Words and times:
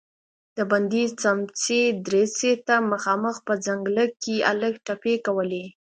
د 0.57 0.59
بندې 0.71 1.03
سمڅې 1.23 1.81
دريڅې 2.05 2.51
ته 2.67 2.75
مخامخ 2.91 3.35
په 3.47 3.53
ځنګله 3.65 4.05
کې 4.21 4.35
هلک 4.49 4.75
ټپې 4.85 5.13
کولې. 5.25 5.65